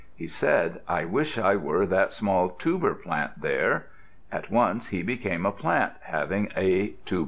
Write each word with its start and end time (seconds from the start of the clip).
He 0.15 0.25
said, 0.25 0.81
"I 0.87 1.05
wish 1.05 1.37
I 1.37 1.55
were 1.55 1.85
that 1.85 2.11
small 2.11 2.49
Tuber 2.49 2.95
plant 2.95 3.39
there." 3.41 3.85
At 4.31 4.49
once 4.49 4.87
he 4.87 5.03
became 5.03 5.45
a 5.45 5.51
plant 5.51 5.93
having 6.05 6.47
a 6.57 6.95
tuberous 7.05 7.11
root. 7.11 7.19